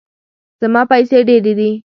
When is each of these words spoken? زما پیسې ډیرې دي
زما 0.61 0.81
پیسې 0.91 1.17
ډیرې 1.27 1.53
دي 1.59 1.71